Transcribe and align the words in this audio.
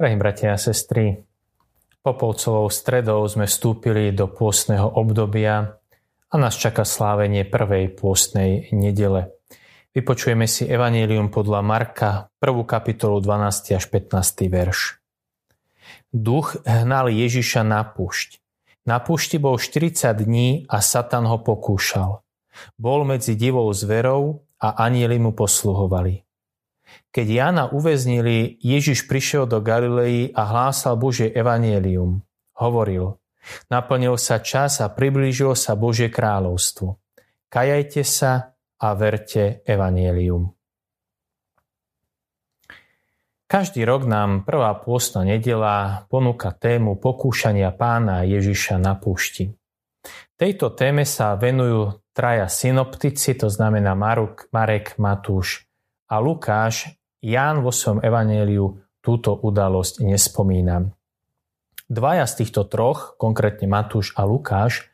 Drahí 0.00 0.16
bratia 0.16 0.56
a 0.56 0.58
sestry, 0.58 1.28
Popolcovou 2.00 2.72
stredou 2.72 3.20
sme 3.28 3.44
vstúpili 3.44 4.08
do 4.16 4.32
pôstneho 4.32 4.88
obdobia 4.88 5.76
a 6.32 6.34
nás 6.40 6.56
čaká 6.56 6.88
slávenie 6.88 7.44
prvej 7.44 7.92
pôstnej 8.00 8.72
nedele. 8.72 9.36
Vypočujeme 9.92 10.48
si 10.48 10.64
Evangelium 10.64 11.28
podľa 11.28 11.60
Marka, 11.60 12.32
1. 12.40 12.64
kapitolu 12.64 13.20
12. 13.20 13.76
až 13.76 13.84
15. 13.92 14.48
verš. 14.48 15.04
Duch 16.08 16.56
hnal 16.64 17.12
Ježiša 17.12 17.60
na 17.60 17.84
púšť. 17.84 18.40
Na 18.88 19.04
púšti 19.04 19.36
bol 19.36 19.60
40 19.60 20.16
dní 20.16 20.64
a 20.72 20.80
Satan 20.80 21.28
ho 21.28 21.44
pokúšal. 21.44 22.24
Bol 22.80 23.04
medzi 23.04 23.36
divou 23.36 23.68
zverou 23.76 24.48
a 24.64 24.80
anieli 24.80 25.20
mu 25.20 25.36
posluhovali. 25.36 26.29
Keď 27.10 27.26
Jána 27.26 27.64
uväznili, 27.66 28.62
Ježiš 28.62 29.10
prišiel 29.10 29.50
do 29.50 29.58
Galilei 29.58 30.30
a 30.30 30.46
hlásal 30.46 30.94
Božie 30.94 31.26
evanielium. 31.34 32.22
Hovoril, 32.54 33.18
naplnil 33.66 34.14
sa 34.14 34.38
čas 34.38 34.78
a 34.78 34.86
priblížilo 34.86 35.58
sa 35.58 35.74
Božie 35.74 36.06
kráľovstvo. 36.06 37.02
Kajajte 37.50 38.06
sa 38.06 38.54
a 38.78 38.88
verte 38.94 39.58
evanielium. 39.66 40.54
Každý 43.50 43.82
rok 43.82 44.06
nám 44.06 44.46
prvá 44.46 44.70
pôstna 44.78 45.26
nedela 45.26 46.06
ponúka 46.06 46.54
tému 46.54 47.02
pokúšania 47.02 47.74
pána 47.74 48.22
Ježiša 48.22 48.78
na 48.78 48.94
púšti. 48.94 49.50
Tejto 50.38 50.70
téme 50.78 51.02
sa 51.02 51.34
venujú 51.34 51.98
traja 52.14 52.46
synoptici, 52.46 53.34
to 53.34 53.50
znamená 53.50 53.98
Maruk, 53.98 54.46
Marek, 54.54 54.94
Matúš 55.02 55.66
a 56.06 56.22
Lukáš, 56.22 56.99
Ján 57.20 57.60
vo 57.60 57.68
svojom 57.68 58.00
evanéliu 58.00 58.80
túto 59.04 59.36
udalosť 59.36 60.04
nespomína. 60.04 60.88
Dvaja 61.90 62.24
z 62.24 62.44
týchto 62.44 62.64
troch, 62.64 63.20
konkrétne 63.20 63.68
Matúš 63.68 64.16
a 64.16 64.24
Lukáš, 64.24 64.88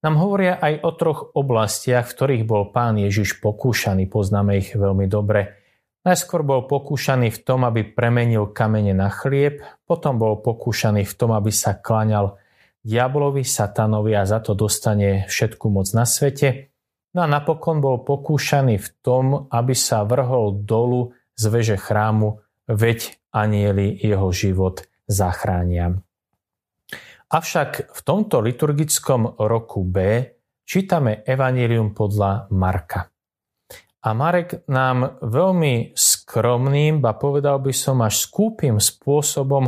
nám 0.00 0.16
hovoria 0.16 0.56
aj 0.56 0.86
o 0.86 0.90
troch 0.94 1.20
oblastiach, 1.34 2.08
v 2.08 2.14
ktorých 2.14 2.44
bol 2.46 2.70
pán 2.70 2.96
Ježiš 2.96 3.42
pokúšaný, 3.42 4.06
poznáme 4.06 4.60
ich 4.62 4.72
veľmi 4.72 5.04
dobre. 5.10 5.58
Najskôr 6.06 6.46
bol 6.46 6.70
pokúšaný 6.70 7.34
v 7.34 7.42
tom, 7.42 7.66
aby 7.66 7.82
premenil 7.82 8.54
kamene 8.54 8.94
na 8.94 9.10
chlieb, 9.10 9.60
potom 9.82 10.22
bol 10.22 10.38
pokúšaný 10.38 11.02
v 11.02 11.14
tom, 11.18 11.34
aby 11.34 11.50
sa 11.50 11.74
klaňal 11.74 12.38
diabolovi, 12.86 13.42
satanovi 13.42 14.14
a 14.14 14.22
za 14.22 14.38
to 14.38 14.54
dostane 14.54 15.26
všetku 15.26 15.66
moc 15.66 15.90
na 15.90 16.06
svete. 16.06 16.70
No 17.18 17.24
a 17.24 17.26
napokon 17.26 17.82
bol 17.82 18.06
pokúšaný 18.06 18.78
v 18.78 18.88
tom, 19.02 19.50
aby 19.50 19.74
sa 19.74 20.06
vrhol 20.06 20.62
dolu 20.62 21.15
z 21.36 21.44
veže 21.52 21.76
chrámu, 21.76 22.40
veď 22.66 23.20
anieli 23.30 23.94
jeho 24.00 24.32
život 24.32 24.82
zachránia. 25.06 26.00
Avšak 27.26 27.92
v 27.92 28.00
tomto 28.02 28.40
liturgickom 28.40 29.38
roku 29.38 29.84
B 29.84 30.24
čítame 30.66 31.22
Evangelium 31.26 31.92
podľa 31.92 32.50
Marka. 32.50 33.10
A 34.06 34.14
Marek 34.14 34.62
nám 34.70 35.18
veľmi 35.18 35.90
skromným, 35.98 37.02
ba 37.02 37.18
povedal 37.18 37.58
by 37.58 37.74
som 37.74 37.98
až 38.06 38.30
skúpým 38.30 38.78
spôsobom 38.78 39.66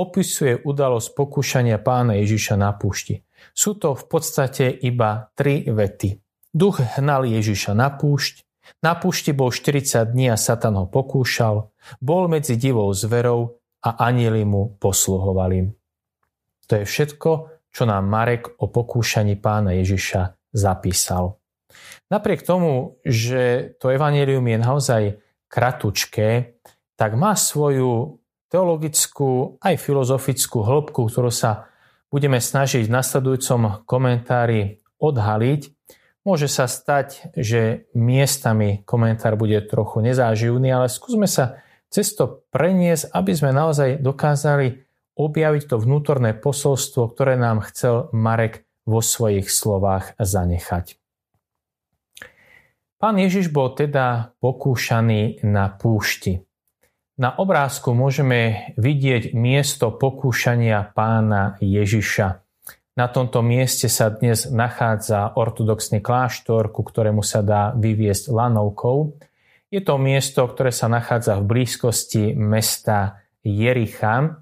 opisuje 0.00 0.56
udalosť 0.64 1.08
pokúšania 1.12 1.76
pána 1.76 2.16
Ježiša 2.16 2.56
na 2.56 2.72
púšti. 2.72 3.20
Sú 3.52 3.76
to 3.76 3.92
v 3.92 4.04
podstate 4.08 4.72
iba 4.72 5.28
tri 5.36 5.68
vety. 5.68 6.16
Duch 6.48 6.80
hnal 6.96 7.28
Ježiša 7.28 7.76
na 7.76 7.92
púšť, 7.92 8.48
na 8.80 8.96
púšti 8.96 9.32
bol 9.32 9.52
40 9.52 10.12
dní 10.12 10.32
a 10.32 10.36
Satan 10.36 10.76
ho 10.80 10.86
pokúšal, 10.88 11.72
bol 12.00 12.28
medzi 12.28 12.56
divou 12.56 12.88
zverou 12.92 13.60
a 13.84 14.08
anieli 14.08 14.44
mu 14.44 14.76
posluhovali. 14.80 15.68
To 16.68 16.72
je 16.80 16.84
všetko, 16.88 17.30
čo 17.68 17.82
nám 17.84 18.08
Marek 18.08 18.56
o 18.62 18.70
pokúšaní 18.70 19.36
pána 19.36 19.76
Ježiša 19.76 20.52
zapísal. 20.54 21.36
Napriek 22.08 22.46
tomu, 22.46 23.02
že 23.02 23.74
to 23.82 23.90
evanelium 23.90 24.46
je 24.46 24.58
naozaj 24.60 25.02
kratučké, 25.50 26.60
tak 26.94 27.18
má 27.18 27.34
svoju 27.34 28.22
teologickú 28.46 29.58
aj 29.58 29.74
filozofickú 29.82 30.62
hĺbku, 30.62 31.10
ktorú 31.10 31.34
sa 31.34 31.66
budeme 32.06 32.38
snažiť 32.38 32.86
v 32.86 32.94
nasledujúcom 32.94 33.82
komentári 33.82 34.78
odhaliť 35.02 35.73
Môže 36.24 36.48
sa 36.48 36.64
stať, 36.64 37.36
že 37.36 37.92
miestami 37.92 38.80
komentár 38.88 39.36
bude 39.36 39.60
trochu 39.68 40.00
nezáživný, 40.00 40.72
ale 40.72 40.88
skúsme 40.88 41.28
sa 41.28 41.60
cez 41.92 42.16
to 42.16 42.48
preniesť, 42.48 43.12
aby 43.12 43.32
sme 43.36 43.52
naozaj 43.52 44.00
dokázali 44.00 44.88
objaviť 45.14 45.62
to 45.68 45.76
vnútorné 45.76 46.32
posolstvo, 46.32 47.12
ktoré 47.12 47.36
nám 47.36 47.62
chcel 47.68 48.08
Marek 48.16 48.64
vo 48.88 49.04
svojich 49.04 49.52
slovách 49.52 50.16
zanechať. 50.16 50.96
Pán 52.96 53.20
Ježiš 53.20 53.52
bol 53.52 53.76
teda 53.76 54.32
pokúšaný 54.40 55.44
na 55.44 55.68
púšti. 55.76 56.40
Na 57.20 57.36
obrázku 57.36 57.92
môžeme 57.92 58.72
vidieť 58.80 59.36
miesto 59.36 59.92
pokúšania 59.92 60.88
pána 60.96 61.60
Ježiša. 61.60 62.43
Na 62.94 63.10
tomto 63.10 63.42
mieste 63.42 63.90
sa 63.90 64.06
dnes 64.06 64.46
nachádza 64.46 65.34
ortodoxný 65.34 65.98
kláštor, 65.98 66.70
ku 66.70 66.86
ktorému 66.86 67.26
sa 67.26 67.42
dá 67.42 67.74
vyviesť 67.74 68.30
lanovkou. 68.30 69.18
Je 69.74 69.82
to 69.82 69.98
miesto, 69.98 70.46
ktoré 70.46 70.70
sa 70.70 70.86
nachádza 70.86 71.42
v 71.42 71.42
blízkosti 71.42 72.38
mesta 72.38 73.18
Jericha. 73.42 74.38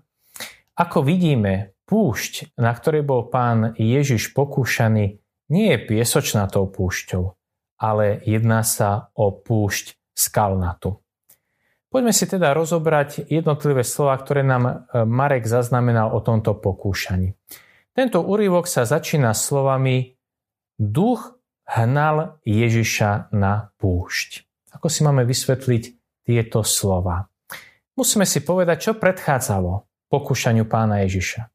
Ako 0.76 1.00
vidíme, 1.00 1.72
púšť, 1.88 2.52
na 2.60 2.76
ktorej 2.76 3.08
bol 3.08 3.32
pán 3.32 3.72
Ježiš 3.80 4.36
pokúšaný, 4.36 5.16
nie 5.48 5.66
je 5.72 5.78
piesočnatou 5.88 6.68
púšťou, 6.68 7.32
ale 7.80 8.20
jedná 8.28 8.60
sa 8.68 9.08
o 9.16 9.32
púšť 9.32 9.96
skalnatu. 10.12 11.00
Poďme 11.88 12.12
si 12.12 12.28
teda 12.28 12.52
rozobrať 12.52 13.32
jednotlivé 13.32 13.80
slova, 13.80 14.12
ktoré 14.20 14.44
nám 14.44 14.84
Marek 14.92 15.48
zaznamenal 15.48 16.12
o 16.12 16.20
tomto 16.20 16.52
pokúšaní. 16.52 17.32
Tento 17.92 18.24
úryvok 18.24 18.64
sa 18.64 18.88
začína 18.88 19.36
slovami 19.36 20.16
Duch 20.80 21.36
hnal 21.68 22.40
Ježiša 22.40 23.36
na 23.36 23.68
púšť. 23.76 24.48
Ako 24.72 24.88
si 24.88 25.04
máme 25.04 25.28
vysvetliť 25.28 25.82
tieto 26.24 26.64
slova? 26.64 27.28
Musíme 27.92 28.24
si 28.24 28.40
povedať, 28.40 28.88
čo 28.88 28.92
predchádzalo 28.96 29.84
pokúšaniu 30.08 30.64
pána 30.64 31.04
Ježiša. 31.04 31.52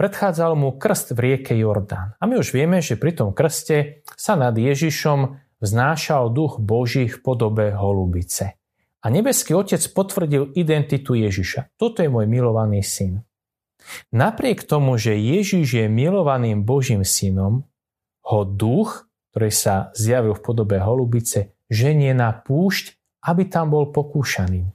Predchádzal 0.00 0.56
mu 0.56 0.80
krst 0.80 1.12
v 1.12 1.18
rieke 1.20 1.52
Jordán. 1.52 2.16
A 2.16 2.24
my 2.24 2.40
už 2.40 2.56
vieme, 2.56 2.80
že 2.80 2.96
pri 2.96 3.12
tom 3.12 3.36
krste 3.36 4.00
sa 4.16 4.32
nad 4.32 4.56
Ježišom 4.56 5.36
vznášal 5.60 6.32
duch 6.32 6.56
Boží 6.56 7.04
v 7.04 7.20
podobe 7.20 7.76
holubice. 7.76 8.56
A 9.04 9.12
nebeský 9.12 9.52
otec 9.52 9.84
potvrdil 9.92 10.56
identitu 10.56 11.12
Ježiša. 11.12 11.76
Toto 11.76 12.00
je 12.00 12.08
môj 12.08 12.24
milovaný 12.24 12.80
syn. 12.80 13.20
Napriek 14.10 14.66
tomu, 14.66 14.98
že 14.98 15.14
Ježiš 15.14 15.66
je 15.66 15.86
milovaným 15.86 16.66
Božím 16.66 17.06
synom, 17.06 17.66
ho 18.26 18.42
duch, 18.42 19.06
ktorý 19.30 19.50
sa 19.52 19.94
zjavil 19.94 20.34
v 20.34 20.42
podobe 20.42 20.76
holubice, 20.82 21.54
ženie 21.70 22.10
na 22.14 22.34
púšť, 22.34 22.98
aby 23.26 23.46
tam 23.46 23.74
bol 23.74 23.90
pokúšaný. 23.90 24.70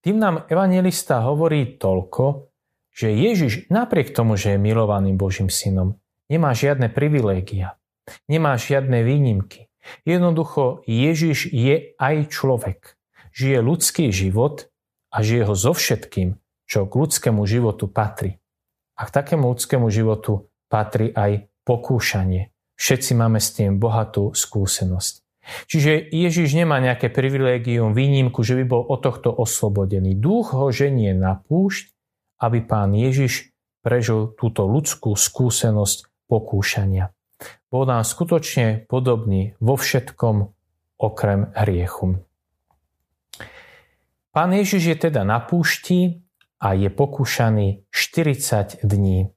Tým 0.00 0.16
nám 0.16 0.48
evangelista 0.48 1.20
hovorí 1.24 1.76
toľko, 1.76 2.48
že 2.92 3.12
Ježiš 3.12 3.68
napriek 3.68 4.16
tomu, 4.16 4.34
že 4.34 4.56
je 4.56 4.58
milovaným 4.58 5.20
Božím 5.20 5.52
synom, 5.52 6.00
nemá 6.26 6.56
žiadne 6.56 6.88
privilégia, 6.90 7.76
nemá 8.26 8.56
žiadne 8.56 9.04
výnimky. 9.04 9.68
Jednoducho 10.04 10.84
Ježiš 10.84 11.52
je 11.52 11.94
aj 11.96 12.14
človek. 12.32 12.96
Žije 13.32 13.58
ľudský 13.62 14.10
život 14.10 14.66
a 15.14 15.22
žije 15.22 15.46
ho 15.46 15.54
so 15.54 15.72
všetkým, 15.72 16.36
čo 16.68 16.84
k 16.84 16.92
ľudskému 16.92 17.48
životu 17.48 17.88
patrí. 17.88 18.36
A 19.00 19.08
k 19.08 19.10
takému 19.10 19.48
ľudskému 19.48 19.88
životu 19.88 20.52
patrí 20.68 21.08
aj 21.16 21.48
pokúšanie. 21.64 22.52
Všetci 22.76 23.16
máme 23.16 23.40
s 23.40 23.56
tým 23.56 23.80
bohatú 23.80 24.36
skúsenosť. 24.36 25.24
Čiže 25.64 26.12
Ježiš 26.12 26.52
nemá 26.52 26.76
nejaké 26.76 27.08
privilégium, 27.08 27.96
výnimku, 27.96 28.44
že 28.44 28.52
by 28.60 28.64
bol 28.68 28.82
od 28.84 29.00
tohto 29.00 29.32
oslobodený. 29.32 30.12
Duch 30.20 30.52
ho 30.52 30.68
ženie 30.68 31.16
na 31.16 31.40
púšť, 31.40 31.88
aby 32.44 32.60
pán 32.60 32.92
Ježiš 32.92 33.50
prežil 33.80 34.36
túto 34.36 34.68
ľudskú 34.68 35.16
skúsenosť 35.16 36.28
pokúšania. 36.28 37.16
Bol 37.72 37.88
nám 37.88 38.04
skutočne 38.04 38.84
podobný 38.84 39.56
vo 39.56 39.80
všetkom 39.80 40.52
okrem 41.00 41.48
hriechu. 41.56 42.20
Pán 44.28 44.50
Ježiš 44.52 44.82
je 44.84 44.96
teda 45.08 45.24
na 45.24 45.40
púšti 45.40 46.27
a 46.58 46.74
je 46.74 46.90
pokúšaný 46.90 47.86
40 47.90 48.82
dní. 48.82 49.30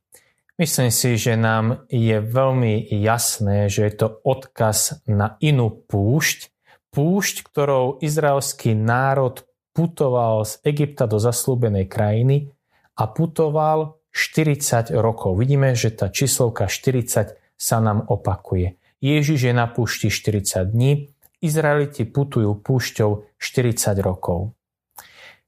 Myslím 0.62 0.94
si, 0.94 1.18
že 1.18 1.34
nám 1.38 1.90
je 1.90 2.22
veľmi 2.22 2.86
jasné, 3.02 3.66
že 3.66 3.90
je 3.90 3.94
to 3.98 4.08
odkaz 4.22 5.02
na 5.10 5.38
inú 5.42 5.74
púšť, 5.74 6.54
púšť, 6.94 7.36
ktorou 7.48 7.98
izraelský 8.04 8.78
národ 8.78 9.42
putoval 9.74 10.44
z 10.46 10.62
Egypta 10.68 11.08
do 11.08 11.18
zaslúbenej 11.18 11.88
krajiny 11.88 12.52
a 12.94 13.10
putoval 13.10 13.98
40 14.12 14.92
rokov. 15.00 15.40
Vidíme, 15.40 15.74
že 15.74 15.96
tá 15.96 16.12
číslovka 16.12 16.68
40 16.68 17.40
sa 17.56 17.78
nám 17.80 18.06
opakuje. 18.12 18.76
Ježiš 19.02 19.50
je 19.50 19.54
na 19.56 19.66
púšti 19.66 20.14
40 20.14 20.68
dní, 20.70 21.10
Izraeliti 21.42 22.06
putujú 22.06 22.54
púšťou 22.62 23.26
40 23.42 23.98
rokov. 24.06 24.54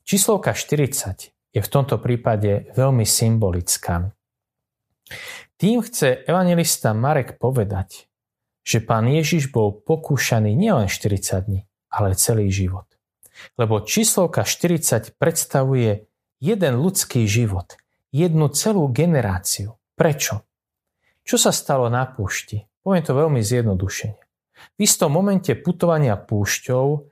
Číslovka 0.02 0.58
40 0.58 1.30
je 1.54 1.62
v 1.62 1.72
tomto 1.72 2.02
prípade 2.02 2.74
veľmi 2.74 3.06
symbolická. 3.06 4.12
Tým 5.62 5.86
chce 5.86 6.26
evangelista 6.26 6.92
Marek 6.92 7.38
povedať, 7.38 8.10
že 8.66 8.82
pán 8.82 9.06
Ježiš 9.08 9.54
bol 9.54 9.72
pokúšaný 9.72 10.58
nielen 10.58 10.90
40 10.90 11.46
dní, 11.48 11.62
ale 11.94 12.18
celý 12.18 12.50
život. 12.50 12.90
Lebo 13.56 13.86
číslovka 13.86 14.44
40 14.44 15.16
predstavuje 15.16 16.10
jeden 16.42 16.74
ľudský 16.82 17.30
život, 17.30 17.78
jednu 18.10 18.50
celú 18.52 18.90
generáciu. 18.90 19.78
Prečo? 19.94 20.44
Čo 21.24 21.38
sa 21.40 21.52
stalo 21.56 21.88
na 21.88 22.04
púšti? 22.04 22.68
Poviem 22.84 23.04
to 23.04 23.16
veľmi 23.16 23.40
zjednodušene. 23.40 24.20
V 24.76 24.80
istom 24.84 25.12
momente 25.12 25.56
putovania 25.56 26.20
púšťou 26.20 27.08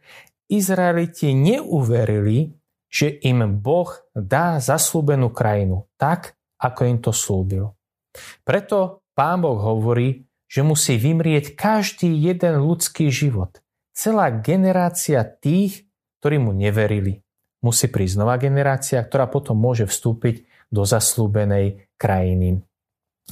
Izraeliti 0.52 1.32
neuverili, 1.32 2.52
že 2.92 3.24
im 3.24 3.64
Boh 3.64 3.88
dá 4.12 4.60
zaslúbenú 4.60 5.32
krajinu 5.32 5.88
tak, 5.96 6.36
ako 6.60 6.82
im 6.86 6.98
to 7.00 7.16
slúbil. 7.16 7.74
Preto 8.44 9.08
Pán 9.16 9.40
Boh 9.42 9.56
hovorí, 9.56 10.28
že 10.52 10.68
musí 10.68 11.00
vymrieť 11.00 11.56
každý 11.56 12.12
jeden 12.12 12.60
ľudský 12.60 13.08
život. 13.08 13.64
Celá 13.96 14.28
generácia 14.44 15.24
tých, 15.24 15.88
ktorí 16.20 16.44
mu 16.44 16.52
neverili. 16.52 17.24
Musí 17.64 17.88
prísť 17.88 18.20
nová 18.20 18.36
generácia, 18.36 19.00
ktorá 19.00 19.32
potom 19.32 19.56
môže 19.56 19.88
vstúpiť 19.88 20.44
do 20.68 20.84
zaslúbenej 20.84 21.88
krajiny. 21.96 22.68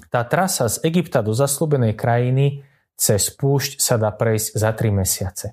Tá 0.08 0.24
trasa 0.24 0.72
z 0.72 0.80
Egypta 0.88 1.20
do 1.20 1.36
zaslúbenej 1.36 1.98
krajiny 2.00 2.64
cez 2.96 3.32
púšť 3.32 3.80
sa 3.80 4.00
dá 4.00 4.12
prejsť 4.12 4.48
za 4.56 4.72
3 4.72 4.92
mesiace. 4.92 5.48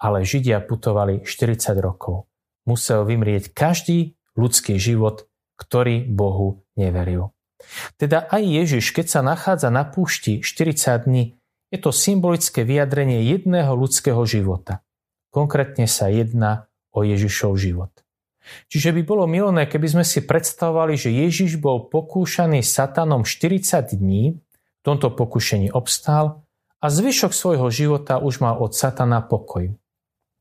Ale 0.00 0.24
Židia 0.24 0.64
putovali 0.64 1.24
40 1.24 1.76
rokov. 1.80 2.29
Musel 2.68 3.04
vymrieť 3.08 3.52
každý 3.52 4.16
ľudský 4.36 4.76
život, 4.76 5.28
ktorý 5.56 6.08
Bohu 6.08 6.64
neveril. 6.76 7.32
Teda 8.00 8.24
aj 8.28 8.40
Ježiš, 8.40 8.96
keď 8.96 9.06
sa 9.06 9.20
nachádza 9.20 9.68
na 9.68 9.84
púšti 9.84 10.40
40 10.40 11.06
dní, 11.06 11.24
je 11.70 11.78
to 11.78 11.94
symbolické 11.94 12.66
vyjadrenie 12.66 13.22
jedného 13.30 13.76
ľudského 13.76 14.20
života. 14.26 14.82
Konkrétne 15.30 15.86
sa 15.86 16.10
jedná 16.10 16.66
o 16.90 17.06
Ježišov 17.06 17.54
život. 17.54 17.92
Čiže 18.66 18.90
by 18.96 19.02
bolo 19.06 19.24
milné, 19.30 19.68
keby 19.70 20.00
sme 20.00 20.04
si 20.04 20.24
predstavovali, 20.24 20.98
že 20.98 21.14
Ježiš 21.14 21.62
bol 21.62 21.86
pokúšaný 21.86 22.64
satanom 22.66 23.22
40 23.22 23.94
dní, 23.94 24.40
v 24.80 24.82
tomto 24.82 25.12
pokušení 25.12 25.70
obstál 25.76 26.48
a 26.80 26.86
zvyšok 26.88 27.36
svojho 27.36 27.68
života 27.68 28.16
už 28.16 28.40
mal 28.40 28.56
od 28.56 28.72
satana 28.72 29.20
pokoj. 29.20 29.76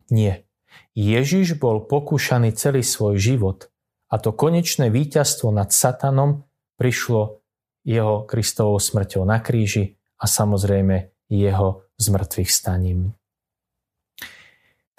Nie. 0.07 0.48
Ježiš 0.97 1.55
bol 1.61 1.85
pokúšaný 1.85 2.53
celý 2.57 2.83
svoj 2.83 3.19
život 3.21 3.69
a 4.09 4.17
to 4.17 4.33
konečné 4.33 4.89
víťazstvo 4.89 5.53
nad 5.53 5.69
satanom 5.69 6.47
prišlo 6.79 7.39
jeho 7.85 8.25
Kristovou 8.25 8.81
smrťou 8.81 9.23
na 9.23 9.39
kríži 9.39 9.97
a 10.19 10.25
samozrejme 10.27 11.13
jeho 11.29 11.87
zmrtvých 12.01 12.51
staním. 12.51 13.13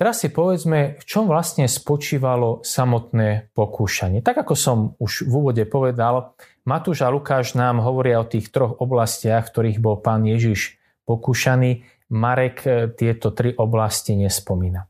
Teraz 0.00 0.24
si 0.24 0.32
povedzme, 0.32 0.96
v 0.96 1.04
čom 1.04 1.28
vlastne 1.28 1.68
spočívalo 1.68 2.64
samotné 2.64 3.52
pokúšanie. 3.52 4.24
Tak 4.24 4.48
ako 4.48 4.54
som 4.56 4.78
už 4.96 5.28
v 5.28 5.32
úvode 5.36 5.64
povedal, 5.68 6.32
Matúš 6.64 7.04
a 7.04 7.12
Lukáš 7.12 7.52
nám 7.52 7.84
hovoria 7.84 8.16
o 8.16 8.24
tých 8.24 8.48
troch 8.48 8.80
oblastiach, 8.80 9.44
v 9.44 9.52
ktorých 9.52 9.78
bol 9.84 10.00
pán 10.00 10.24
Ježiš 10.24 10.80
pokúšaný. 11.04 11.84
Marek 12.10 12.64
e, 12.66 12.90
tieto 12.90 13.30
tri 13.30 13.52
oblasti 13.54 14.18
nespomína. 14.18 14.89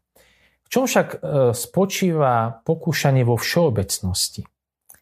Čom 0.70 0.86
však 0.86 1.08
e, 1.10 1.16
spočíva 1.50 2.62
pokúšanie 2.62 3.26
vo 3.26 3.34
všeobecnosti? 3.34 4.46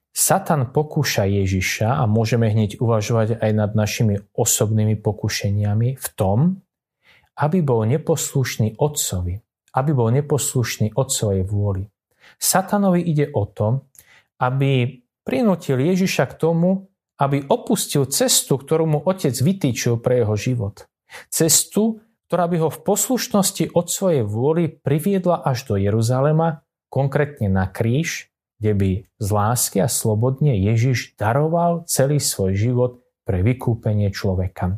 Satan 0.08 0.72
pokúša 0.72 1.28
Ježiša 1.28 2.00
a 2.00 2.08
môžeme 2.08 2.48
hneď 2.48 2.80
uvažovať 2.80 3.38
aj 3.38 3.50
nad 3.52 3.70
našimi 3.76 4.18
osobnými 4.32 4.96
pokušeniami 4.98 5.94
v 5.94 6.06
tom, 6.16 6.64
aby 7.38 7.62
bol 7.62 7.86
neposlušný 7.86 8.80
otcovi, 8.80 9.38
aby 9.78 9.90
bol 9.94 10.08
neposlušný 10.10 10.96
otcovej 10.96 11.46
vôli. 11.46 11.84
Satanovi 12.40 13.04
ide 13.04 13.30
o 13.30 13.46
to, 13.46 13.86
aby 14.42 15.04
prinútil 15.22 15.78
Ježiša 15.78 16.32
k 16.32 16.38
tomu, 16.40 16.88
aby 17.20 17.44
opustil 17.44 18.08
cestu, 18.08 18.56
ktorú 18.56 18.88
mu 18.88 18.98
otec 19.04 19.36
vytýčil 19.36 20.00
pre 20.00 20.24
jeho 20.24 20.34
život. 20.34 20.88
Cestu, 21.28 22.00
ktorá 22.28 22.44
by 22.44 22.56
ho 22.60 22.68
v 22.68 22.82
poslušnosti 22.84 23.72
od 23.72 23.88
svojej 23.88 24.20
vôly 24.20 24.68
priviedla 24.68 25.40
až 25.40 25.64
do 25.72 25.74
Jeruzalema, 25.80 26.60
konkrétne 26.92 27.48
na 27.48 27.64
kríž, 27.64 28.28
kde 28.60 28.72
by 28.76 28.90
z 29.16 29.28
lásky 29.32 29.80
a 29.80 29.88
slobodne 29.88 30.60
Ježiš 30.60 31.16
daroval 31.16 31.88
celý 31.88 32.20
svoj 32.20 32.52
život 32.52 32.92
pre 33.24 33.40
vykúpenie 33.40 34.12
človeka. 34.12 34.76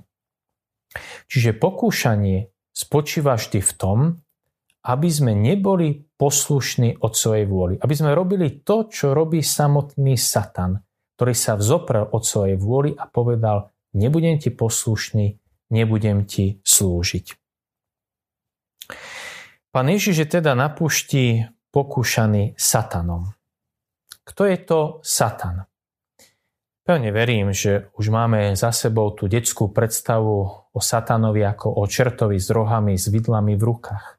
Čiže 1.27 1.59
pokúšanie 1.59 2.55
spočíva 2.71 3.35
vždy 3.35 3.59
v 3.59 3.73
tom, 3.75 3.99
aby 4.87 5.09
sme 5.11 5.35
neboli 5.35 6.07
poslušní 6.17 7.03
od 7.03 7.13
svojej 7.19 7.51
vôly. 7.51 7.75
Aby 7.83 7.95
sme 7.99 8.15
robili 8.15 8.63
to, 8.63 8.87
čo 8.87 9.11
robí 9.11 9.43
samotný 9.43 10.15
Satan, 10.15 10.79
ktorý 11.19 11.35
sa 11.35 11.59
vzoprel 11.59 12.07
od 12.15 12.23
svojej 12.23 12.57
vôly 12.57 12.95
a 12.95 13.11
povedal, 13.11 13.75
nebudem 13.93 14.39
ti 14.39 14.55
poslušný, 14.55 15.40
nebudem 15.71 16.27
ti 16.27 16.59
slúžiť. 16.67 17.39
Pán 19.71 19.87
Ježiš 19.87 20.27
je 20.27 20.29
teda 20.43 20.59
na 20.59 20.67
púšti 20.71 21.47
pokúšaný 21.71 22.59
Satanom. 22.59 23.31
Kto 24.27 24.43
je 24.47 24.59
to 24.67 24.81
Satan? 25.07 25.71
Pevne 26.83 27.15
verím, 27.15 27.55
že 27.55 27.87
už 27.95 28.11
máme 28.11 28.59
za 28.59 28.75
sebou 28.75 29.15
tú 29.15 29.31
detskú 29.31 29.71
predstavu 29.71 30.37
o 30.75 30.81
Satanovi 30.83 31.47
ako 31.47 31.79
o 31.79 31.87
čertovi 31.87 32.35
s 32.35 32.51
rohami, 32.51 32.99
s 32.99 33.07
vidlami 33.07 33.55
v 33.55 33.63
rukách. 33.63 34.19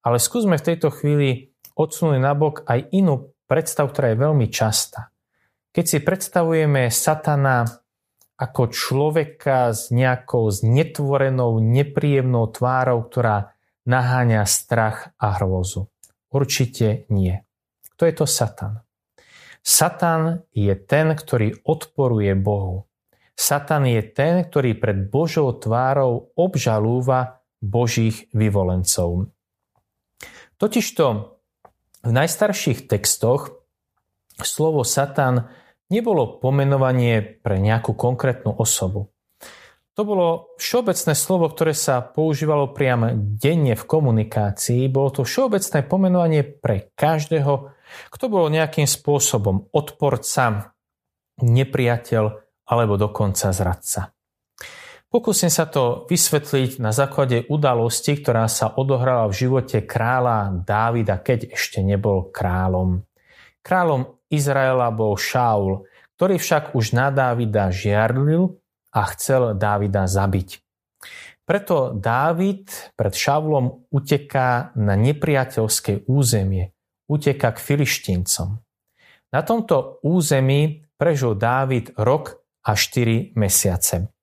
Ale 0.00 0.16
skúsme 0.16 0.56
v 0.56 0.66
tejto 0.72 0.88
chvíli 0.88 1.52
odsunúť 1.76 2.16
nabok 2.16 2.64
aj 2.64 2.88
inú 2.96 3.36
predstavu, 3.44 3.92
ktorá 3.92 4.16
je 4.16 4.22
veľmi 4.22 4.46
častá. 4.48 5.12
Keď 5.76 5.84
si 5.84 5.98
predstavujeme 6.00 6.88
Satana 6.88 7.68
ako 8.40 8.72
človeka 8.72 9.76
s 9.76 9.92
nejakou 9.92 10.48
znetvorenou, 10.48 11.60
nepríjemnou 11.60 12.48
tvárou, 12.48 13.04
ktorá 13.04 13.52
naháňa 13.84 14.48
strach 14.48 15.12
a 15.20 15.36
hrôzu. 15.36 15.92
Určite 16.32 17.04
nie. 17.12 17.44
Kto 17.96 18.08
je 18.08 18.14
to 18.16 18.24
Satan? 18.24 18.80
Satan 19.60 20.48
je 20.56 20.72
ten, 20.72 21.12
ktorý 21.12 21.60
odporuje 21.68 22.32
Bohu. 22.32 22.88
Satan 23.36 23.84
je 23.84 24.00
ten, 24.00 24.40
ktorý 24.40 24.72
pred 24.80 25.12
Božou 25.12 25.52
tvárou 25.52 26.32
obžalúva 26.32 27.44
Božích 27.60 28.32
vyvolencov. 28.32 29.28
Totižto 30.56 31.04
v 32.04 32.10
najstarších 32.12 32.88
textoch 32.88 33.60
slovo 34.40 34.84
Satan 34.84 35.52
nebolo 35.90 36.38
pomenovanie 36.38 37.20
pre 37.20 37.58
nejakú 37.58 37.92
konkrétnu 37.98 38.54
osobu. 38.54 39.10
To 39.98 40.06
bolo 40.06 40.56
všeobecné 40.56 41.12
slovo, 41.12 41.50
ktoré 41.50 41.76
sa 41.76 42.00
používalo 42.00 42.72
priamo 42.72 43.12
denne 43.36 43.76
v 43.76 43.84
komunikácii. 43.84 44.88
Bolo 44.88 45.20
to 45.20 45.28
všeobecné 45.28 45.84
pomenovanie 45.84 46.46
pre 46.46 46.94
každého, 46.96 47.74
kto 48.08 48.24
bol 48.30 48.48
nejakým 48.48 48.86
spôsobom 48.86 49.68
odporca, 49.74 50.72
nepriateľ 51.42 52.24
alebo 52.70 52.94
dokonca 52.96 53.50
zradca. 53.50 54.14
Pokúsim 55.10 55.50
sa 55.50 55.66
to 55.66 56.06
vysvetliť 56.06 56.78
na 56.78 56.94
základe 56.94 57.42
udalosti, 57.50 58.14
ktorá 58.14 58.46
sa 58.46 58.70
odohrala 58.70 59.26
v 59.26 59.42
živote 59.42 59.82
kráľa 59.82 60.62
Dávida, 60.62 61.18
keď 61.18 61.50
ešte 61.50 61.82
nebol 61.82 62.30
kráľom. 62.30 63.02
Kráľom 63.58 64.19
Izraela 64.30 64.88
bol 64.94 65.18
Šaul, 65.18 65.84
ktorý 66.16 66.38
však 66.38 66.72
už 66.78 66.94
na 66.94 67.10
Dávida 67.10 67.74
žiarlil 67.74 68.56
a 68.94 69.00
chcel 69.12 69.58
Dávida 69.58 70.06
zabiť. 70.06 70.62
Preto 71.42 71.90
Dávid 71.90 72.94
pred 72.94 73.10
Šaulom 73.10 73.90
uteká 73.90 74.70
na 74.78 74.94
nepriateľské 74.94 76.06
územie, 76.06 76.70
uteká 77.10 77.50
k 77.50 77.58
filištíncom. 77.58 78.62
Na 79.34 79.40
tomto 79.42 79.98
území 80.06 80.86
prežil 80.94 81.34
Dávid 81.34 81.98
rok 81.98 82.38
a 82.62 82.78
4 82.78 83.34
mesiace. 83.34 84.14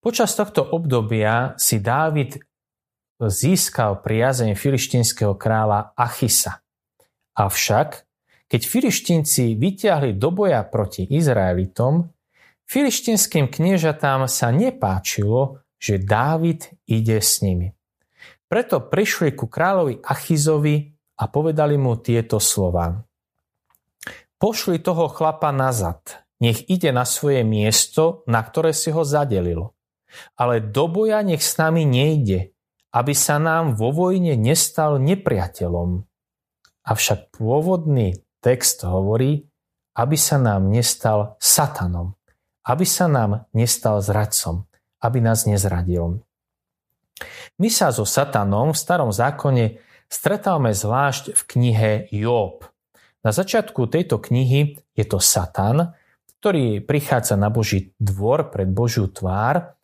Počas 0.00 0.32
tohto 0.32 0.64
obdobia 0.64 1.52
si 1.60 1.84
Dávid 1.84 2.40
získal 3.20 4.00
priazeň 4.00 4.56
filištinského 4.56 5.36
kráľa 5.36 5.92
Achisa. 5.92 6.64
Avšak, 7.36 8.08
keď 8.50 8.62
filištínci 8.66 9.54
vyťahli 9.54 10.18
do 10.18 10.34
boja 10.34 10.66
proti 10.66 11.06
Izraelitom, 11.06 12.10
filištinským 12.66 13.46
kniežatám 13.46 14.26
sa 14.26 14.50
nepáčilo, 14.50 15.62
že 15.78 16.02
Dávid 16.02 16.66
ide 16.90 17.22
s 17.22 17.46
nimi. 17.46 17.70
Preto 18.50 18.82
prišli 18.82 19.38
ku 19.38 19.46
kráľovi 19.46 20.02
Achizovi 20.02 20.90
a 21.22 21.30
povedali 21.30 21.78
mu 21.78 21.94
tieto 22.02 22.42
slova. 22.42 23.06
Pošli 24.34 24.82
toho 24.82 25.06
chlapa 25.06 25.54
nazad, 25.54 26.26
nech 26.42 26.66
ide 26.66 26.90
na 26.90 27.06
svoje 27.06 27.46
miesto, 27.46 28.26
na 28.26 28.42
ktoré 28.42 28.74
si 28.74 28.90
ho 28.90 29.06
zadelilo. 29.06 29.78
Ale 30.34 30.58
do 30.58 30.90
boja 30.90 31.22
nech 31.22 31.38
s 31.38 31.54
nami 31.54 31.86
nejde, 31.86 32.50
aby 32.90 33.14
sa 33.14 33.38
nám 33.38 33.78
vo 33.78 33.94
vojne 33.94 34.34
nestal 34.34 34.98
nepriateľom. 34.98 36.02
Avšak 36.82 37.38
pôvodný 37.38 38.18
text 38.40 38.82
hovorí, 38.84 39.46
aby 39.96 40.16
sa 40.16 40.40
nám 40.40 40.72
nestal 40.72 41.36
satanom, 41.40 42.16
aby 42.64 42.84
sa 42.88 43.06
nám 43.06 43.46
nestal 43.52 44.00
zradcom, 44.00 44.64
aby 45.04 45.18
nás 45.20 45.44
nezradil. 45.44 46.24
My 47.60 47.68
sa 47.68 47.92
so 47.92 48.08
satanom 48.08 48.72
v 48.72 48.80
starom 48.80 49.12
zákone 49.12 49.80
stretávame 50.08 50.72
zvlášť 50.72 51.36
v 51.36 51.42
knihe 51.44 51.90
Job. 52.10 52.64
Na 53.20 53.36
začiatku 53.36 53.84
tejto 53.92 54.16
knihy 54.16 54.80
je 54.96 55.04
to 55.04 55.20
Satan, 55.20 55.92
ktorý 56.40 56.80
prichádza 56.80 57.36
na 57.36 57.52
Boží 57.52 57.92
dvor 58.00 58.48
pred 58.48 58.64
Božiu 58.72 59.12
tvár 59.12 59.76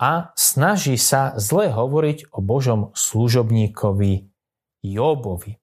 a 0.00 0.32
snaží 0.32 0.96
sa 0.96 1.36
zle 1.36 1.68
hovoriť 1.68 2.32
o 2.32 2.40
Božom 2.40 2.96
služobníkovi 2.96 4.32
Jobovi. 4.80 5.57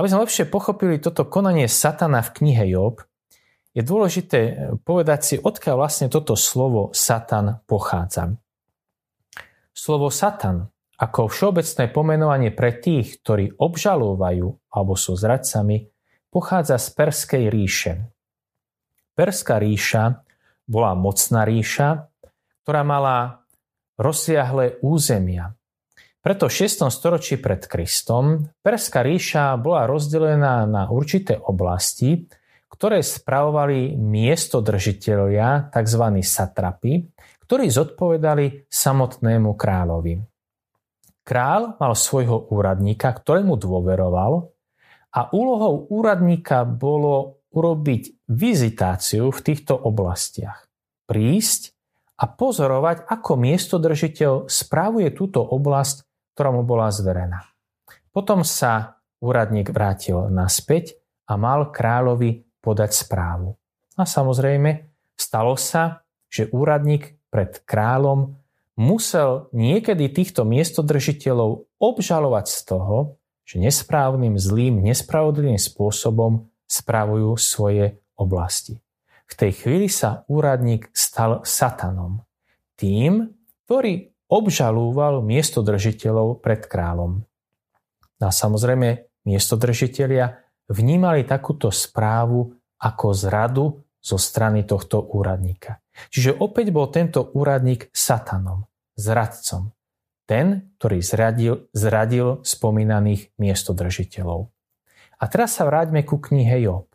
Aby 0.00 0.08
sme 0.08 0.24
lepšie 0.24 0.48
pochopili 0.48 0.96
toto 0.96 1.28
konanie 1.28 1.68
Satana 1.68 2.24
v 2.24 2.32
knihe 2.40 2.72
Job, 2.72 3.04
je 3.76 3.84
dôležité 3.84 4.72
povedať 4.80 5.20
si, 5.20 5.34
odkiaľ 5.36 5.76
vlastne 5.76 6.08
toto 6.08 6.40
slovo 6.40 6.88
Satan 6.96 7.60
pochádza. 7.68 8.32
Slovo 9.76 10.08
Satan 10.08 10.72
ako 10.96 11.28
všeobecné 11.28 11.92
pomenovanie 11.92 12.48
pre 12.48 12.80
tých, 12.80 13.20
ktorí 13.20 13.60
obžalúvajú 13.60 14.72
alebo 14.72 14.96
sú 14.96 15.20
zradcami, 15.20 15.92
pochádza 16.32 16.80
z 16.80 16.88
Perskej 16.96 17.44
ríše. 17.52 17.92
Perská 19.12 19.60
ríša 19.60 20.24
bola 20.64 20.96
mocná 20.96 21.44
ríša, 21.44 22.08
ktorá 22.64 22.88
mala 22.88 23.44
rozsiahle 24.00 24.80
územia. 24.80 25.59
Preto 26.20 26.52
v 26.52 26.68
6. 26.68 26.92
storočí 26.92 27.40
pred 27.40 27.64
Kristom 27.64 28.52
Perská 28.60 29.00
ríša 29.00 29.56
bola 29.56 29.88
rozdelená 29.88 30.68
na 30.68 30.84
určité 30.92 31.40
oblasti, 31.40 32.28
ktoré 32.68 33.00
spravovali 33.00 33.96
miestodržiteľia, 33.96 35.72
tzv. 35.72 36.04
satrapy, 36.20 37.08
ktorí 37.48 37.72
zodpovedali 37.72 38.68
samotnému 38.68 39.56
kráľovi. 39.56 40.20
Král 41.24 41.80
mal 41.80 41.96
svojho 41.96 42.52
úradníka, 42.52 43.16
ktorému 43.16 43.56
dôveroval 43.56 44.44
a 45.16 45.20
úlohou 45.32 45.88
úradníka 45.88 46.68
bolo 46.68 47.40
urobiť 47.48 48.28
vizitáciu 48.28 49.32
v 49.32 49.40
týchto 49.40 49.72
oblastiach. 49.72 50.68
Prísť 51.08 51.72
a 52.20 52.28
pozorovať, 52.28 53.08
ako 53.08 53.40
miestodržiteľ 53.40 54.52
správuje 54.52 55.08
túto 55.16 55.40
oblasť, 55.40 56.09
ktorá 56.34 56.50
bola 56.60 56.90
zverená. 56.92 57.46
Potom 58.10 58.42
sa 58.42 59.00
úradník 59.22 59.70
vrátil 59.70 60.32
naspäť 60.32 60.98
a 61.30 61.38
mal 61.38 61.70
kráľovi 61.70 62.42
podať 62.58 62.90
správu. 63.06 63.54
A 63.94 64.02
samozrejme, 64.08 64.90
stalo 65.14 65.54
sa, 65.54 66.02
že 66.26 66.50
úradník 66.50 67.20
pred 67.30 67.62
kráľom 67.62 68.40
musel 68.80 69.52
niekedy 69.52 70.08
týchto 70.10 70.42
miestodržiteľov 70.48 71.68
obžalovať 71.78 72.46
z 72.48 72.60
toho, 72.64 72.98
že 73.44 73.58
nesprávnym, 73.58 74.38
zlým, 74.38 74.80
nespravodlivým 74.80 75.58
spôsobom 75.58 76.48
spravujú 76.70 77.34
svoje 77.34 77.98
oblasti. 78.14 78.78
V 79.30 79.34
tej 79.34 79.52
chvíli 79.54 79.86
sa 79.86 80.26
úradník 80.26 80.90
stal 80.94 81.42
satanom. 81.46 82.22
Tým, 82.74 83.30
ktorý 83.66 84.10
obžalúval 84.30 85.20
miestodržiteľov 85.26 86.38
pred 86.38 86.62
kráľom. 86.64 87.26
No 88.20 88.24
a 88.24 88.32
samozrejme, 88.32 89.10
miestodržiteľia 89.26 90.38
vnímali 90.70 91.26
takúto 91.26 91.74
správu 91.74 92.54
ako 92.80 93.06
zradu 93.12 93.64
zo 94.00 94.16
strany 94.16 94.64
tohto 94.64 95.02
úradníka. 95.02 95.82
Čiže 96.08 96.40
opäť 96.40 96.72
bol 96.72 96.88
tento 96.88 97.28
úradník 97.36 97.92
satanom, 97.92 98.64
zradcom. 98.96 99.76
Ten, 100.24 100.72
ktorý 100.78 101.02
zradil, 101.02 101.54
zradil 101.74 102.40
spomínaných 102.46 103.34
miestodržiteľov. 103.36 104.48
A 105.20 105.24
teraz 105.28 105.58
sa 105.58 105.68
vráťme 105.68 106.06
ku 106.06 106.22
knihe 106.22 106.64
Job. 106.64 106.88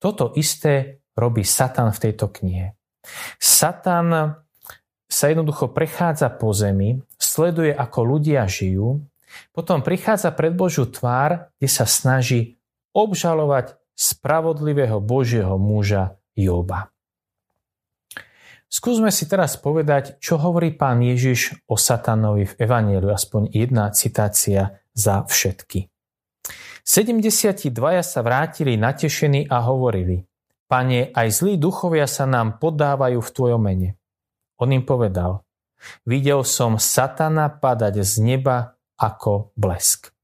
Toto 0.00 0.34
isté 0.34 1.04
robí 1.14 1.46
Satan 1.46 1.94
v 1.94 2.02
tejto 2.08 2.32
knihe. 2.34 2.74
Satan 3.38 4.40
sa 5.14 5.30
jednoducho 5.30 5.70
prechádza 5.70 6.26
po 6.34 6.50
zemi, 6.50 6.98
sleduje, 7.14 7.70
ako 7.70 8.18
ľudia 8.18 8.42
žijú, 8.50 9.06
potom 9.54 9.82
prichádza 9.82 10.34
pred 10.34 10.50
Božiu 10.50 10.90
tvár, 10.90 11.54
kde 11.58 11.68
sa 11.70 11.86
snaží 11.86 12.58
obžalovať 12.90 13.78
spravodlivého 13.94 14.98
Božieho 14.98 15.54
muža 15.54 16.18
Joba. 16.34 16.90
Skúsme 18.66 19.14
si 19.14 19.30
teraz 19.30 19.54
povedať, 19.54 20.18
čo 20.18 20.34
hovorí 20.34 20.74
pán 20.74 20.98
Ježiš 20.98 21.62
o 21.70 21.78
satanovi 21.78 22.50
v 22.50 22.58
Evangeliu, 22.58 23.14
aspoň 23.14 23.54
jedna 23.54 23.94
citácia 23.94 24.82
za 24.90 25.22
všetky. 25.22 25.86
72 26.82 27.70
sa 28.02 28.20
vrátili 28.20 28.74
natešení 28.74 29.46
a 29.46 29.62
hovorili, 29.62 30.26
Pane, 30.66 31.14
aj 31.14 31.28
zlí 31.30 31.54
duchovia 31.54 32.10
sa 32.10 32.26
nám 32.26 32.58
podávajú 32.58 33.22
v 33.22 33.30
Tvojom 33.30 33.62
mene. 33.62 33.94
On 34.62 34.70
im 34.70 34.86
povedal, 34.86 35.42
videl 36.06 36.46
som 36.46 36.78
satana 36.78 37.50
padať 37.50 38.06
z 38.06 38.12
neba 38.22 38.78
ako 38.94 39.54
blesk. 39.58 40.14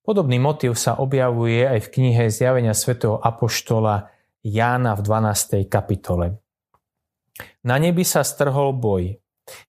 Podobný 0.00 0.40
motiv 0.42 0.74
sa 0.74 0.98
objavuje 0.98 1.66
aj 1.66 1.86
v 1.86 1.92
knihe 1.92 2.22
Zjavenia 2.30 2.74
svätého 2.74 3.18
Apoštola 3.20 4.10
Jána 4.40 4.96
v 4.96 5.00
12. 5.04 5.68
kapitole. 5.68 6.40
Na 7.66 7.76
nebi 7.76 8.02
sa 8.02 8.24
strhol 8.24 8.72
boj. 8.72 9.20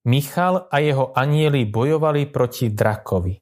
Michal 0.08 0.70
a 0.70 0.78
jeho 0.80 1.12
anieli 1.18 1.68
bojovali 1.68 2.30
proti 2.30 2.72
drakovi. 2.72 3.36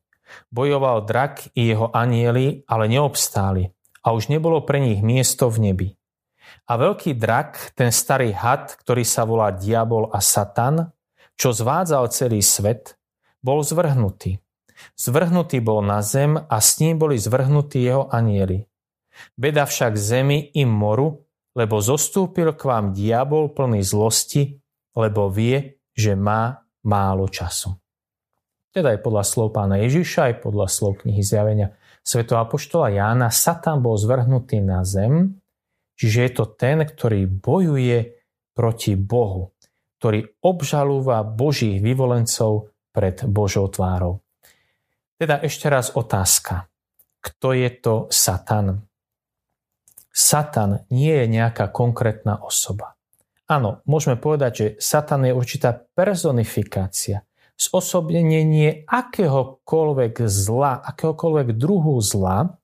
Bojoval 0.50 1.06
drak 1.06 1.54
i 1.58 1.70
jeho 1.70 1.92
anieli, 1.94 2.64
ale 2.66 2.86
neobstáli 2.88 3.70
a 4.04 4.16
už 4.16 4.32
nebolo 4.32 4.64
pre 4.64 4.80
nich 4.80 5.04
miesto 5.04 5.52
v 5.52 5.72
nebi. 5.72 5.88
A 6.70 6.74
veľký 6.78 7.18
drak, 7.18 7.74
ten 7.74 7.90
starý 7.90 8.34
had, 8.34 8.78
ktorý 8.86 9.04
sa 9.04 9.26
volá 9.26 9.50
Diabol 9.54 10.10
a 10.14 10.22
Satan, 10.22 10.90
čo 11.40 11.56
zvádzal 11.56 12.12
celý 12.12 12.44
svet, 12.44 13.00
bol 13.40 13.64
zvrhnutý. 13.64 14.38
Zvrhnutý 14.96 15.60
bol 15.60 15.84
na 15.84 16.00
zem 16.04 16.36
a 16.36 16.58
s 16.60 16.80
ním 16.80 17.00
boli 17.00 17.20
zvrhnutí 17.20 17.84
jeho 17.84 18.08
anieli. 18.12 18.64
Beda 19.36 19.68
však 19.68 20.00
zemi 20.00 20.52
i 20.56 20.64
moru, 20.64 21.28
lebo 21.56 21.84
zostúpil 21.84 22.56
k 22.56 22.62
vám 22.64 22.96
diabol 22.96 23.52
plný 23.52 23.84
zlosti, 23.84 24.56
lebo 24.96 25.28
vie, 25.28 25.80
že 25.92 26.16
má 26.16 26.64
málo 26.88 27.28
času. 27.28 27.76
Teda 28.70 28.94
aj 28.96 29.02
podľa 29.02 29.24
slov 29.26 29.50
pána 29.52 29.82
Ježiša, 29.82 30.30
aj 30.32 30.36
podľa 30.46 30.68
slov 30.70 31.04
knihy 31.04 31.26
zjavenia 31.26 31.74
Sv. 32.06 32.24
Apoštola 32.26 32.94
Jána, 32.94 33.28
Satan 33.34 33.84
bol 33.84 34.00
zvrhnutý 34.00 34.64
na 34.64 34.86
zem, 34.88 35.39
čiže 36.00 36.20
je 36.24 36.32
to 36.32 36.46
ten, 36.56 36.88
ktorý 36.88 37.28
bojuje 37.28 38.16
proti 38.56 38.96
Bohu, 38.96 39.52
ktorý 40.00 40.40
obžalúva 40.40 41.28
Božích 41.28 41.84
vyvolencov 41.84 42.72
pred 42.96 43.20
Božou 43.28 43.68
tvárou. 43.68 44.24
Teda 45.20 45.44
ešte 45.44 45.68
raz 45.68 45.92
otázka. 45.92 46.72
Kto 47.20 47.52
je 47.52 47.70
to 47.84 48.08
Satan? 48.08 48.88
Satan 50.08 50.88
nie 50.88 51.12
je 51.12 51.28
nejaká 51.28 51.68
konkrétna 51.76 52.40
osoba. 52.40 52.96
Áno, 53.52 53.84
môžeme 53.84 54.16
povedať, 54.16 54.52
že 54.56 54.68
Satan 54.80 55.28
je 55.28 55.36
určitá 55.36 55.76
personifikácia, 55.76 57.28
zosobnenie 57.60 58.88
akéhokoľvek 58.88 60.24
zla, 60.32 60.80
akéhokoľvek 60.80 61.60
druhu 61.60 62.00
zla, 62.00 62.56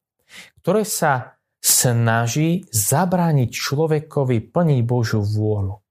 ktoré 0.64 0.88
sa 0.88 1.35
snaží 1.66 2.70
zabrániť 2.70 3.50
človekovi 3.50 4.54
plniť 4.54 4.80
Božiu 4.86 5.26
vôľu. 5.26 5.82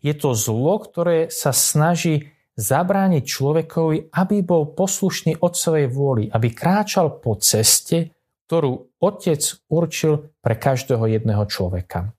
Je 0.00 0.16
to 0.16 0.32
zlo, 0.32 0.80
ktoré 0.80 1.28
sa 1.28 1.52
snaží 1.52 2.32
zabrániť 2.56 3.24
človekovi, 3.24 4.16
aby 4.16 4.36
bol 4.40 4.72
poslušný 4.72 5.44
od 5.44 5.52
svojej 5.52 5.92
vôli, 5.92 6.28
aby 6.32 6.48
kráčal 6.56 7.20
po 7.20 7.36
ceste, 7.36 8.16
ktorú 8.48 8.96
Otec 9.00 9.40
určil 9.68 10.32
pre 10.40 10.56
každého 10.56 11.04
jedného 11.04 11.44
človeka. 11.48 12.16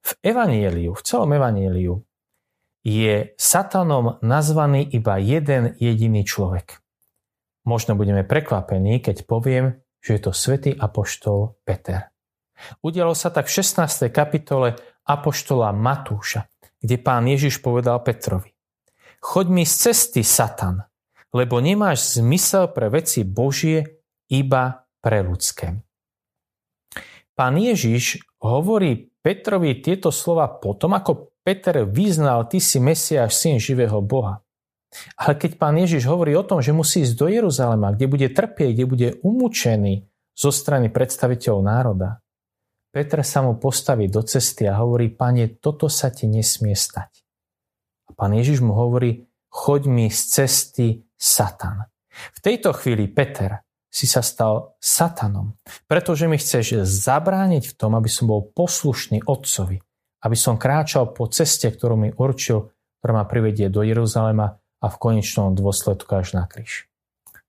V 0.00 0.10
Evanieliu, 0.24 0.96
v 0.96 1.02
celom 1.04 1.28
Evanieliu 1.36 2.00
je 2.80 3.36
satanom 3.36 4.16
nazvaný 4.24 4.88
iba 4.96 5.20
jeden 5.20 5.76
jediný 5.76 6.24
človek. 6.24 6.80
Možno 7.68 7.92
budeme 7.92 8.24
prekvapení, 8.24 9.04
keď 9.04 9.28
poviem, 9.28 9.84
že 10.00 10.16
je 10.16 10.20
to 10.20 10.32
svätý 10.32 10.72
apoštol 10.74 11.60
Peter. 11.64 12.10
Udialo 12.84 13.16
sa 13.16 13.32
tak 13.32 13.48
v 13.48 13.56
16. 13.60 14.12
kapitole 14.12 14.76
apoštola 15.08 15.72
Matúša, 15.72 16.48
kde 16.80 16.96
pán 17.00 17.24
Ježiš 17.24 17.64
povedal 17.64 18.00
Petrovi 18.04 18.52
Choď 19.20 19.46
mi 19.52 19.64
z 19.68 19.92
cesty, 19.92 20.24
Satan, 20.24 20.80
lebo 21.36 21.60
nemáš 21.60 22.16
zmysel 22.16 22.72
pre 22.72 22.88
veci 22.88 23.20
Božie, 23.20 24.00
iba 24.32 24.88
pre 25.04 25.20
ľudské. 25.20 25.76
Pán 27.36 27.60
Ježiš 27.60 28.24
hovorí 28.40 29.12
Petrovi 29.20 29.84
tieto 29.84 30.08
slova 30.08 30.48
potom, 30.48 30.96
ako 30.96 31.36
Peter 31.44 31.84
vyznal, 31.84 32.48
ty 32.48 32.60
si 32.60 32.80
Mesiáš, 32.80 33.36
syn 33.36 33.60
živého 33.60 34.00
Boha. 34.00 34.40
Ale 35.14 35.38
keď 35.38 35.56
pán 35.56 35.78
Ježiš 35.78 36.06
hovorí 36.10 36.34
o 36.34 36.42
tom, 36.42 36.58
že 36.58 36.74
musí 36.74 37.06
ísť 37.06 37.14
do 37.14 37.26
Jeruzalema, 37.30 37.94
kde 37.94 38.06
bude 38.10 38.28
trpieť, 38.30 38.70
kde 38.74 38.84
bude 38.86 39.08
umúčený 39.22 40.10
zo 40.34 40.50
strany 40.50 40.90
predstaviteľov 40.90 41.60
národa, 41.62 42.10
Peter 42.90 43.22
sa 43.22 43.46
mu 43.46 43.54
postaví 43.54 44.10
do 44.10 44.26
cesty 44.26 44.66
a 44.66 44.82
hovorí, 44.82 45.14
pane, 45.14 45.62
toto 45.62 45.86
sa 45.86 46.10
ti 46.10 46.26
nesmie 46.26 46.74
stať. 46.74 47.22
A 48.10 48.18
pán 48.18 48.34
Ježiš 48.34 48.66
mu 48.66 48.74
hovorí, 48.74 49.30
choď 49.46 49.86
mi 49.86 50.10
z 50.10 50.20
cesty 50.26 50.86
Satan. 51.14 51.86
V 52.10 52.38
tejto 52.42 52.74
chvíli 52.74 53.06
Peter 53.06 53.62
si 53.90 54.06
sa 54.10 54.22
stal 54.22 54.78
satanom, 54.78 55.58
pretože 55.86 56.30
mi 56.30 56.38
chceš 56.38 56.82
zabrániť 56.86 57.74
v 57.74 57.76
tom, 57.78 57.94
aby 57.94 58.06
som 58.06 58.30
bol 58.30 58.46
poslušný 58.50 59.26
otcovi, 59.26 59.78
aby 60.26 60.36
som 60.38 60.58
kráčal 60.58 61.10
po 61.10 61.26
ceste, 61.26 61.70
ktorú 61.70 61.94
mi 61.98 62.10
určil, 62.14 62.70
ktorá 63.02 63.22
ma 63.22 63.24
privedie 63.26 63.66
do 63.66 63.82
Jeruzalema 63.82 64.59
a 64.80 64.86
v 64.88 64.96
konečnom 64.96 65.52
dôsledku 65.52 66.08
až 66.16 66.34
na 66.34 66.48
kríž. 66.48 66.88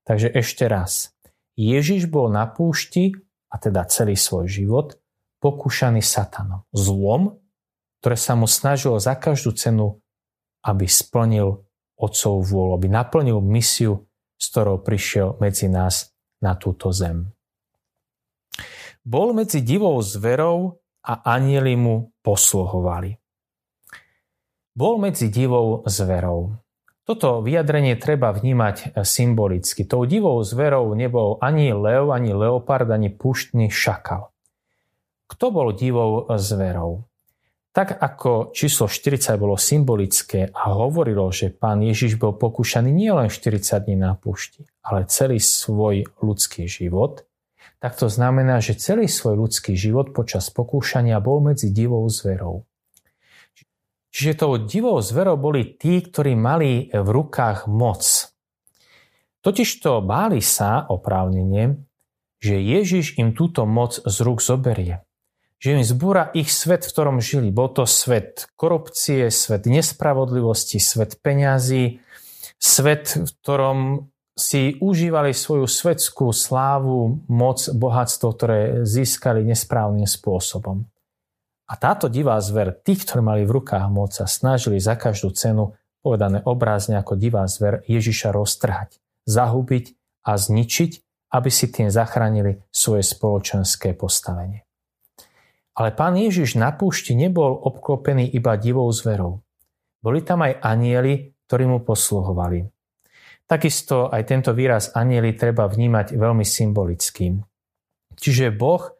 Takže 0.04 0.28
ešte 0.28 0.68
raz. 0.68 1.16
Ježiš 1.56 2.08
bol 2.08 2.32
na 2.32 2.48
púšti, 2.48 3.12
a 3.52 3.60
teda 3.60 3.84
celý 3.84 4.16
svoj 4.16 4.48
život, 4.48 4.96
pokúšaný 5.44 6.00
satanom. 6.00 6.64
Zlom, 6.72 7.36
ktoré 8.00 8.16
sa 8.16 8.32
mu 8.32 8.48
snažilo 8.48 8.96
za 8.96 9.12
každú 9.12 9.52
cenu, 9.52 10.00
aby 10.64 10.88
splnil 10.88 11.60
otcov 11.98 12.40
vôľu, 12.40 12.80
aby 12.80 12.88
naplnil 12.88 13.44
misiu, 13.44 14.08
s 14.40 14.48
ktorou 14.50 14.80
prišiel 14.80 15.36
medzi 15.38 15.68
nás 15.68 16.10
na 16.40 16.56
túto 16.56 16.90
zem. 16.90 17.30
Bol 19.02 19.34
medzi 19.34 19.60
divou 19.60 19.98
zverou 20.00 20.78
a 21.02 21.34
anieli 21.34 21.74
mu 21.74 22.14
posluhovali. 22.22 23.18
Bol 24.72 24.94
medzi 25.02 25.28
divou 25.28 25.84
zverou. 25.84 26.61
Toto 27.02 27.42
vyjadrenie 27.42 27.98
treba 27.98 28.30
vnímať 28.30 28.94
symbolicky. 29.02 29.82
Tou 29.82 30.06
divou 30.06 30.38
zverou 30.46 30.94
nebol 30.94 31.34
ani 31.42 31.74
lev, 31.74 32.14
ani 32.14 32.30
leopard, 32.30 32.86
ani 32.86 33.10
puštný 33.10 33.66
šakal. 33.74 34.30
Kto 35.26 35.50
bol 35.50 35.74
divou 35.74 36.30
zverou? 36.38 37.02
Tak 37.72 37.96
ako 37.98 38.52
číslo 38.52 38.84
40 38.84 39.34
bolo 39.40 39.56
symbolické 39.56 40.52
a 40.52 40.76
hovorilo, 40.76 41.32
že 41.32 41.48
pán 41.48 41.80
Ježiš 41.80 42.20
bol 42.20 42.36
pokúšaný 42.36 42.92
nielen 42.92 43.32
40 43.32 43.88
dní 43.88 43.96
na 43.96 44.12
púšti, 44.12 44.68
ale 44.84 45.08
celý 45.08 45.40
svoj 45.40 46.04
ľudský 46.20 46.68
život, 46.68 47.24
tak 47.80 47.96
to 47.96 48.12
znamená, 48.12 48.60
že 48.60 48.76
celý 48.76 49.08
svoj 49.08 49.40
ľudský 49.40 49.72
život 49.72 50.12
počas 50.12 50.52
pokúšania 50.52 51.16
bol 51.18 51.40
medzi 51.40 51.72
divou 51.72 52.04
zverou. 52.12 52.68
Čiže 54.12 54.44
tou 54.44 54.60
divou 54.60 55.00
zverou 55.00 55.40
boli 55.40 55.72
tí, 55.80 56.04
ktorí 56.04 56.36
mali 56.36 56.92
v 56.92 57.08
rukách 57.08 57.64
moc. 57.64 58.04
Totižto 59.40 60.04
báli 60.04 60.44
sa 60.44 60.84
oprávnenie, 60.84 61.80
že 62.36 62.60
Ježiš 62.60 63.16
im 63.16 63.32
túto 63.32 63.64
moc 63.64 63.96
z 64.04 64.16
rúk 64.20 64.44
zoberie. 64.44 65.00
Že 65.62 65.80
im 65.80 65.82
zbúra 65.86 66.28
ich 66.36 66.52
svet, 66.52 66.84
v 66.84 66.92
ktorom 66.92 67.18
žili. 67.24 67.48
Bol 67.54 67.72
to 67.72 67.88
svet 67.88 68.52
korupcie, 68.58 69.32
svet 69.32 69.64
nespravodlivosti, 69.64 70.76
svet 70.76 71.22
peňazí, 71.22 72.02
svet, 72.60 73.16
v 73.16 73.30
ktorom 73.40 73.78
si 74.36 74.76
užívali 74.82 75.32
svoju 75.32 75.64
svetskú 75.70 76.34
slávu, 76.34 77.24
moc, 77.30 77.62
bohatstvo, 77.70 78.28
ktoré 78.34 78.60
získali 78.82 79.46
nesprávnym 79.46 80.08
spôsobom. 80.08 80.84
A 81.72 81.74
táto 81.80 82.12
divá 82.12 82.36
zver, 82.44 82.84
tí, 82.84 82.92
ktorí 82.92 83.24
mali 83.24 83.48
v 83.48 83.56
rukách 83.56 83.88
moc, 83.88 84.12
sa 84.12 84.28
snažili 84.28 84.76
za 84.76 84.92
každú 85.00 85.32
cenu, 85.32 85.72
povedané 86.04 86.44
obrázne 86.44 87.00
ako 87.00 87.16
divá 87.16 87.48
zver, 87.48 87.80
Ježiša 87.88 88.28
roztrhať, 88.28 89.00
zahubiť 89.24 89.96
a 90.28 90.36
zničiť, 90.36 90.92
aby 91.32 91.48
si 91.48 91.72
tým 91.72 91.88
zachránili 91.88 92.60
svoje 92.68 93.08
spoločenské 93.08 93.96
postavenie. 93.96 94.68
Ale 95.72 95.96
pán 95.96 96.20
Ježiš 96.20 96.60
na 96.60 96.76
púšti 96.76 97.16
nebol 97.16 97.56
obklopený 97.56 98.28
iba 98.28 98.52
divou 98.60 98.92
zverou. 98.92 99.40
Boli 100.04 100.20
tam 100.20 100.44
aj 100.44 100.60
anieli, 100.60 101.32
ktorí 101.48 101.64
mu 101.64 101.80
posluhovali. 101.80 102.68
Takisto 103.48 104.12
aj 104.12 104.22
tento 104.28 104.52
výraz 104.52 104.92
anieli 104.92 105.32
treba 105.32 105.64
vnímať 105.64 106.20
veľmi 106.20 106.44
symbolickým. 106.44 107.40
Čiže 108.12 108.52
Boh 108.52 108.92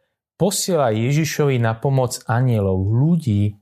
posiela 0.43 0.91
Ježišovi 0.91 1.63
na 1.63 1.79
pomoc 1.79 2.19
anielov, 2.27 2.83
ľudí, 2.91 3.55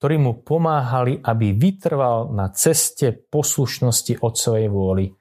ktorí 0.00 0.16
mu 0.16 0.40
pomáhali, 0.40 1.20
aby 1.20 1.52
vytrval 1.52 2.32
na 2.32 2.48
ceste 2.56 3.12
poslušnosti 3.12 4.16
Otcovej 4.24 4.72
vôli. 4.72 5.12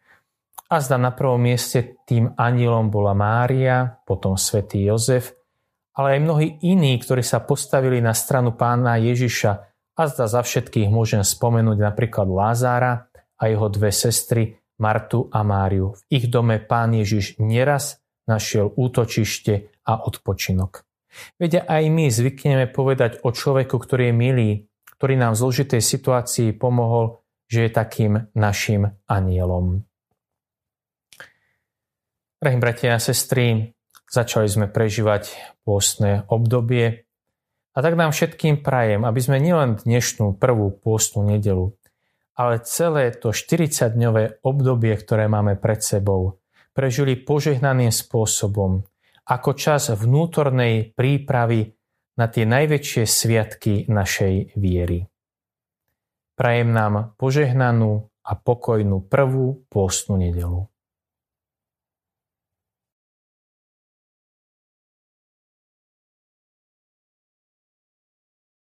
A 0.71 0.79
zda 0.79 0.95
na 0.95 1.11
prvom 1.11 1.43
mieste 1.43 1.99
tým 2.07 2.31
anielom 2.39 2.87
bola 2.87 3.11
Mária, 3.11 3.91
potom 4.07 4.39
svätý 4.39 4.87
Jozef, 4.87 5.35
ale 5.99 6.15
aj 6.15 6.19
mnohí 6.23 6.47
iní, 6.63 6.95
ktorí 6.95 7.27
sa 7.27 7.43
postavili 7.43 7.99
na 7.99 8.15
stranu 8.15 8.55
pána 8.55 8.95
Ježiša 8.95 9.51
a 9.91 10.01
zda 10.07 10.31
za 10.31 10.39
všetkých 10.39 10.87
môžem 10.87 11.27
spomenúť 11.27 11.75
napríklad 11.75 12.31
Lázára 12.31 13.11
a 13.35 13.43
jeho 13.51 13.67
dve 13.67 13.91
sestry 13.91 14.55
Martu 14.79 15.27
a 15.27 15.43
Máriu. 15.43 15.91
V 15.91 16.01
ich 16.07 16.31
dome 16.31 16.63
pán 16.63 16.95
Ježiš 16.95 17.35
neraz 17.43 17.99
našiel 18.31 18.71
útočište 18.71 19.83
a 19.83 20.07
odpočinok. 20.07 20.90
Veď 21.39 21.67
aj 21.67 21.83
my 21.91 22.07
zvykneme 22.07 22.65
povedať 22.71 23.19
o 23.23 23.35
človeku, 23.35 23.75
ktorý 23.75 24.11
je 24.11 24.15
milý, 24.15 24.51
ktorý 24.97 25.17
nám 25.17 25.33
v 25.35 25.41
zložitej 25.41 25.81
situácii 25.81 26.55
pomohol, 26.55 27.21
že 27.51 27.67
je 27.67 27.71
takým 27.73 28.31
našim 28.31 28.95
anielom. 29.11 29.83
Drahí 32.41 32.57
bratia 32.57 32.97
a 32.97 33.03
sestry, 33.03 33.75
začali 34.09 34.47
sme 34.49 34.65
prežívať 34.71 35.35
pôstne 35.61 36.25
obdobie 36.31 37.05
a 37.71 37.77
tak 37.79 37.95
nám 37.95 38.11
všetkým 38.11 38.65
prajem, 38.65 39.07
aby 39.07 39.19
sme 39.21 39.39
nielen 39.39 39.79
dnešnú 39.79 40.35
prvú 40.35 40.73
pôstnu 40.73 41.23
nedelu, 41.23 41.71
ale 42.35 42.59
celé 42.65 43.15
to 43.15 43.31
40-dňové 43.31 44.43
obdobie, 44.43 44.95
ktoré 44.97 45.31
máme 45.31 45.55
pred 45.55 45.79
sebou, 45.79 46.41
prežili 46.75 47.15
požehnaným 47.19 47.93
spôsobom, 47.93 48.83
ako 49.27 49.51
čas 49.53 49.91
vnútornej 49.91 50.95
prípravy 50.95 51.75
na 52.15 52.25
tie 52.31 52.47
najväčšie 52.47 53.03
sviatky 53.03 53.73
našej 53.91 54.55
viery. 54.55 55.05
Prajem 56.39 56.73
nám 56.73 57.13
požehnanú 57.19 58.09
a 58.23 58.31
pokojnú 58.33 59.05
prvú 59.05 59.67
pôstnu 59.67 60.17
nedelu. 60.17 60.70